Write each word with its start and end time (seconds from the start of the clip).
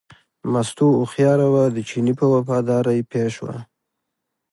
مستو 0.51 0.87
هوښیاره 0.99 1.47
وه، 1.53 1.63
د 1.75 1.77
چیني 1.89 2.13
په 2.19 2.25
وفادارۍ 2.33 2.99
پوه 3.09 3.29
شوه. 3.35 3.55